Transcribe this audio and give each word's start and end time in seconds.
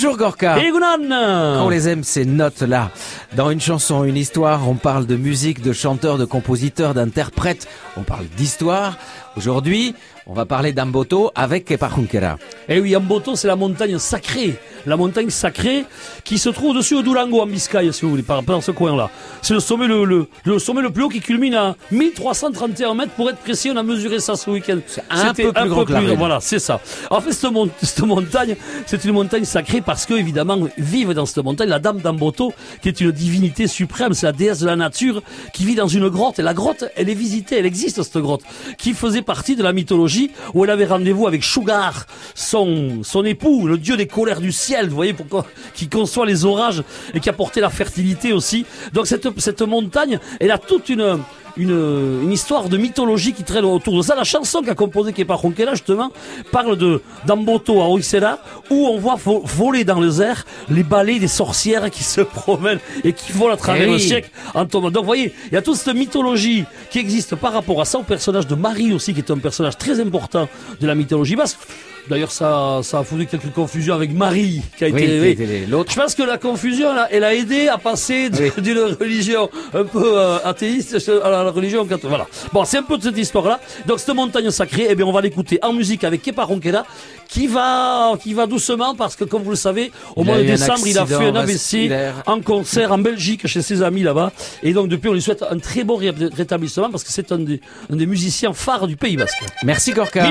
Bonjour 0.00 0.16
Gorka. 0.16 0.60
Egunon 0.62 1.10
On 1.64 1.68
les 1.68 1.88
aime 1.88 2.04
ces 2.04 2.24
notes-là. 2.24 2.92
Dans 3.34 3.50
une 3.50 3.60
chanson, 3.60 4.04
une 4.04 4.16
histoire, 4.16 4.68
on 4.68 4.76
parle 4.76 5.06
de 5.06 5.16
musique, 5.16 5.60
de 5.60 5.72
chanteurs, 5.72 6.18
de 6.18 6.24
compositeurs, 6.24 6.94
d'interprètes. 6.94 7.66
On 7.96 8.02
parle 8.02 8.26
d'histoire. 8.36 8.96
Aujourd'hui, 9.36 9.96
on 10.26 10.34
va 10.34 10.44
parler 10.46 10.72
d'Amboto 10.72 11.32
avec 11.34 11.64
Kepa 11.64 11.90
Junquera. 11.96 12.36
Eh 12.68 12.78
oui, 12.80 12.94
Amboto, 12.94 13.34
c'est 13.34 13.48
la 13.48 13.56
montagne 13.56 13.98
sacrée. 13.98 14.56
La 14.86 14.96
montagne 14.96 15.30
sacrée 15.30 15.84
qui 16.24 16.38
se 16.38 16.48
trouve 16.48 16.70
au-dessus 16.70 16.96
de 16.96 17.02
Durango, 17.02 17.40
en 17.40 17.46
Biscaye, 17.46 17.92
si 17.92 18.02
vous 18.02 18.10
voulez, 18.10 18.22
par, 18.22 18.42
par 18.44 18.62
ce 18.62 18.70
coin-là. 18.70 19.10
C'est 19.42 19.54
le 19.54 19.60
sommet 19.60 19.86
le, 19.86 20.04
le, 20.04 20.26
le 20.44 20.58
sommet 20.58 20.82
le 20.82 20.90
plus 20.90 21.02
haut 21.04 21.08
qui 21.08 21.20
culmine 21.20 21.54
à 21.54 21.76
1331 21.90 22.94
mètres. 22.94 23.12
Pour 23.12 23.28
être 23.30 23.38
précis, 23.38 23.70
on 23.72 23.76
a 23.76 23.82
mesuré 23.82 24.18
ça 24.20 24.34
ce 24.36 24.50
week-end. 24.50 24.78
un 25.10 25.28
C'était 25.28 25.44
peu 25.44 25.52
plus 25.52 25.68
grand 25.68 25.84
que. 25.84 26.14
Voilà, 26.16 26.38
c'est 26.40 26.58
ça. 26.58 26.80
En 27.10 27.20
fait, 27.20 27.32
cette, 27.32 27.50
mon- 27.52 27.68
cette 27.82 28.00
montagne, 28.00 28.56
c'est 28.86 29.04
une 29.04 29.12
montagne 29.12 29.44
sacrée 29.44 29.80
parce 29.88 30.04
que, 30.04 30.12
évidemment, 30.12 30.68
vive 30.76 31.14
dans 31.14 31.24
cette 31.24 31.42
montagne 31.42 31.70
la 31.70 31.78
dame 31.78 32.00
d'Amboto, 32.00 32.52
qui 32.82 32.90
est 32.90 33.00
une 33.00 33.10
divinité 33.10 33.66
suprême. 33.66 34.12
C'est 34.12 34.26
la 34.26 34.32
déesse 34.32 34.58
de 34.58 34.66
la 34.66 34.76
nature 34.76 35.22
qui 35.54 35.64
vit 35.64 35.76
dans 35.76 35.88
une 35.88 36.10
grotte. 36.10 36.38
Et 36.38 36.42
la 36.42 36.52
grotte, 36.52 36.84
elle 36.94 37.08
est 37.08 37.14
visitée, 37.14 37.56
elle 37.56 37.64
existe, 37.64 38.02
cette 38.02 38.18
grotte, 38.18 38.42
qui 38.76 38.92
faisait 38.92 39.22
partie 39.22 39.56
de 39.56 39.62
la 39.62 39.72
mythologie 39.72 40.30
où 40.52 40.62
elle 40.62 40.70
avait 40.70 40.84
rendez-vous 40.84 41.26
avec 41.26 41.42
Sugar, 41.42 42.04
son, 42.34 43.02
son 43.02 43.24
époux, 43.24 43.66
le 43.66 43.78
dieu 43.78 43.96
des 43.96 44.06
colères 44.06 44.42
du 44.42 44.52
ciel, 44.52 44.90
vous 44.90 44.94
voyez, 44.94 45.14
pourquoi, 45.14 45.46
qui 45.72 45.88
conçoit 45.88 46.26
les 46.26 46.44
orages 46.44 46.82
et 47.14 47.20
qui 47.20 47.30
a 47.30 47.32
porté 47.32 47.62
la 47.62 47.70
fertilité 47.70 48.34
aussi. 48.34 48.66
Donc 48.92 49.06
cette, 49.06 49.40
cette 49.40 49.62
montagne, 49.62 50.18
elle 50.38 50.50
a 50.50 50.58
toute 50.58 50.90
une, 50.90 51.18
une, 51.58 52.22
une 52.22 52.32
histoire 52.32 52.68
de 52.68 52.76
mythologie 52.76 53.32
qui 53.32 53.42
traîne 53.44 53.64
autour 53.64 53.96
de 53.96 54.02
ça. 54.02 54.14
La 54.14 54.24
chanson 54.24 54.62
qu'a 54.62 54.74
composée 54.74 55.12
Kepa 55.12 55.34
Ronquela, 55.34 55.72
justement, 55.72 56.10
parle 56.52 56.76
de 56.76 57.02
d'Amboto 57.26 57.80
à 57.82 57.88
Oisela, 57.88 58.38
où 58.70 58.86
on 58.86 58.98
voit 58.98 59.16
vo- 59.16 59.42
voler 59.44 59.84
dans 59.84 60.00
les 60.00 60.22
airs 60.22 60.44
les 60.70 60.82
balais 60.82 61.18
des 61.18 61.28
sorcières 61.28 61.90
qui 61.90 62.04
se 62.04 62.20
promènent 62.38 62.80
et 63.04 63.12
qui 63.12 63.32
volent 63.32 63.54
à 63.54 63.56
travers 63.56 63.82
Eh 63.82 63.86
le 63.86 63.92
oui. 63.94 64.00
siècle 64.00 64.30
en 64.54 64.64
tombant. 64.66 64.90
Donc, 64.90 65.02
vous 65.02 65.06
voyez, 65.06 65.34
il 65.50 65.54
y 65.54 65.56
a 65.56 65.62
toute 65.62 65.76
cette 65.76 65.94
mythologie 65.94 66.64
qui 66.90 66.98
existe 66.98 67.34
par 67.36 67.52
rapport 67.52 67.80
à 67.80 67.84
ça, 67.84 67.98
au 67.98 68.02
personnage 68.04 68.46
de 68.46 68.54
Marie 68.54 68.92
aussi, 68.92 69.12
qui 69.12 69.20
est 69.20 69.30
un 69.30 69.38
personnage 69.38 69.76
très 69.76 70.00
important 70.00 70.48
de 70.80 70.86
la 70.86 70.94
mythologie 70.94 71.36
basque. 71.36 71.58
D'ailleurs, 72.08 72.30
ça, 72.32 72.80
ça 72.82 73.00
a 73.00 73.04
foutu 73.04 73.26
quelques 73.26 73.52
confusions 73.52 73.94
avec 73.94 74.14
Marie, 74.14 74.62
qui 74.78 74.84
a 74.86 74.88
Oui, 74.88 75.02
été... 75.02 75.36
qui 75.36 75.42
était 75.42 75.66
l'autre. 75.68 75.92
Je 75.92 76.00
pense 76.00 76.14
que 76.14 76.22
la 76.22 76.38
confusion, 76.38 76.88
elle 76.92 76.98
a, 76.98 77.08
elle 77.12 77.24
a 77.24 77.34
aidé 77.34 77.68
à 77.68 77.76
passer 77.76 78.30
d'une 78.58 78.78
religion 78.98 79.50
un 79.74 79.84
peu 79.84 80.16
euh, 80.18 80.38
athéiste 80.42 80.96
à 81.22 81.28
la 81.28 81.47
religion 81.50 81.84
catholique. 81.84 82.08
Voilà. 82.08 82.26
Bon, 82.52 82.64
c'est 82.64 82.78
un 82.78 82.82
peu 82.82 82.96
de 82.98 83.02
cette 83.02 83.18
histoire-là. 83.18 83.60
Donc, 83.86 83.98
cette 84.00 84.14
montagne 84.14 84.50
sacrée, 84.50 84.86
eh 84.90 84.94
bien, 84.94 85.06
on 85.06 85.12
va 85.12 85.20
l'écouter 85.20 85.58
en 85.62 85.72
musique 85.72 86.04
avec 86.04 86.22
Kepa 86.22 86.44
Ronquera, 86.44 86.84
qui 87.28 87.46
va, 87.46 88.12
qui 88.22 88.34
va 88.34 88.46
doucement 88.46 88.94
parce 88.94 89.16
que, 89.16 89.24
comme 89.24 89.42
vous 89.42 89.50
le 89.50 89.56
savez, 89.56 89.92
au 90.16 90.22
Il 90.22 90.26
mois 90.26 90.36
de 90.38 90.42
décembre, 90.44 90.86
il 90.86 90.98
a 90.98 91.06
fait 91.06 91.14
un 91.26 91.34
AVC 91.36 91.74
en 92.26 92.40
concert 92.40 92.92
en 92.92 92.98
Belgique 92.98 93.46
chez 93.46 93.62
ses 93.62 93.82
amis 93.82 94.02
là-bas. 94.02 94.32
Et 94.62 94.72
donc, 94.72 94.88
depuis, 94.88 95.08
on 95.08 95.12
lui 95.14 95.22
souhaite 95.22 95.42
un 95.48 95.58
très 95.58 95.84
bon 95.84 95.96
ré- 95.96 96.14
rétablissement 96.36 96.90
parce 96.90 97.04
que 97.04 97.12
c'est 97.12 97.30
un 97.32 97.38
des, 97.38 97.60
un 97.92 97.96
des 97.96 98.06
musiciens 98.06 98.52
phares 98.52 98.86
du 98.86 98.96
Pays 98.96 99.16
Basque. 99.16 99.42
Merci 99.62 99.92
Gorka. 99.92 100.22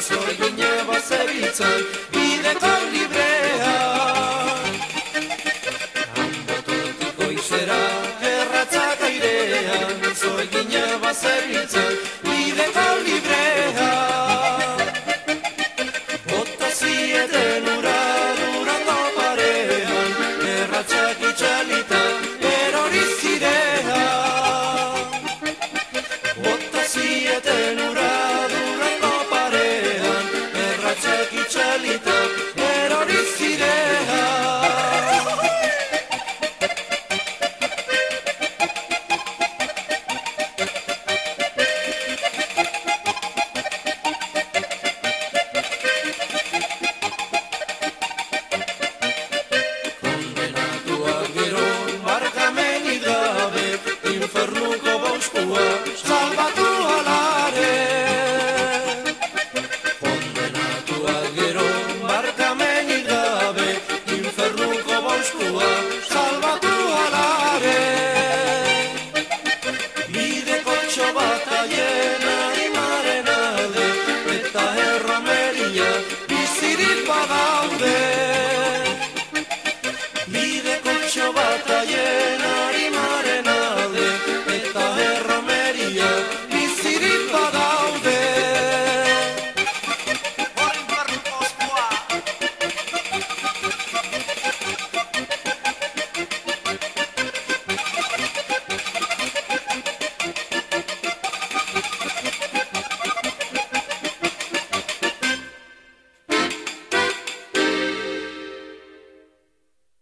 svoju 0.00 0.52
njevo 0.56 0.94
sevica 1.08 1.68
ide 2.12 2.54
kao 2.60 2.80
librea. 2.92 3.90
Tamo 6.14 6.54
to 6.66 6.72
ti 6.72 7.06
koji 7.16 7.38
se 7.38 7.66
rade, 7.66 8.44
raca 8.52 8.96
kaj 9.00 9.18
rea. 9.20 9.50